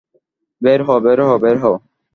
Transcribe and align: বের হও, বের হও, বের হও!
বের 0.61 0.79
হও, 0.87 0.97
বের 1.05 1.19
হও, 1.27 1.37
বের 1.43 1.57
হও! 1.63 1.75